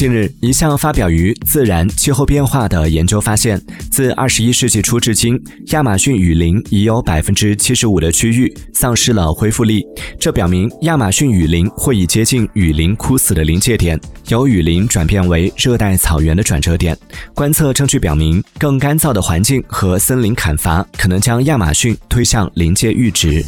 [0.00, 3.60] 近日一项发表于自然气候变化的研究发现
[3.90, 5.38] 自二十一世纪初至今
[5.72, 9.84] 亚马逊雨林已有百分之七十五的区域丧失了恢复力。
[10.18, 16.96] 这表明亚马逊雨林或已接近雨林枯死的临界点由雨林转变为热带草原的转折点。
[17.34, 23.44] 观测证据表明更干燥的环境和森林砍伐可能将亚马逊推向临界阈值。